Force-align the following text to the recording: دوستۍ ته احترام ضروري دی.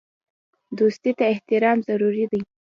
دوستۍ 0.79 1.11
ته 1.17 1.23
احترام 1.33 1.77
ضروري 1.87 2.25
دی. 2.31 2.41